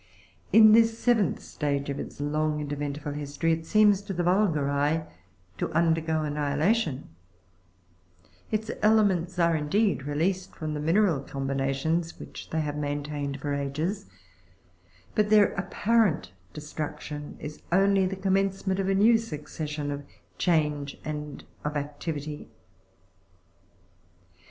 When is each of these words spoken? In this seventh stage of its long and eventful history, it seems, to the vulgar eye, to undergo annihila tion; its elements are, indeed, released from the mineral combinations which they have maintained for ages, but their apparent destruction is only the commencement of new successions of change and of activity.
In 0.51 0.71
this 0.71 0.97
seventh 0.97 1.41
stage 1.43 1.87
of 1.91 1.99
its 1.99 2.19
long 2.19 2.59
and 2.59 2.73
eventful 2.73 3.11
history, 3.13 3.51
it 3.51 3.67
seems, 3.67 4.01
to 4.01 4.13
the 4.15 4.23
vulgar 4.23 4.67
eye, 4.67 5.05
to 5.59 5.71
undergo 5.73 6.23
annihila 6.23 6.73
tion; 6.73 7.07
its 8.49 8.71
elements 8.81 9.37
are, 9.37 9.55
indeed, 9.55 10.07
released 10.07 10.55
from 10.55 10.73
the 10.73 10.79
mineral 10.79 11.19
combinations 11.19 12.19
which 12.19 12.49
they 12.49 12.61
have 12.61 12.77
maintained 12.77 13.39
for 13.39 13.53
ages, 13.53 14.07
but 15.13 15.29
their 15.29 15.51
apparent 15.53 16.31
destruction 16.51 17.37
is 17.39 17.61
only 17.71 18.07
the 18.07 18.15
commencement 18.15 18.79
of 18.79 18.87
new 18.87 19.19
successions 19.19 19.91
of 19.91 20.03
change 20.39 20.97
and 21.05 21.43
of 21.63 21.77
activity. 21.77 22.49